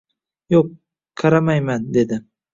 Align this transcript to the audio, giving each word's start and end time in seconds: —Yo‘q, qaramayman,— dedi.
—Yo‘q, 0.53 0.71
qaramayman,— 1.23 1.87
dedi. 2.01 2.21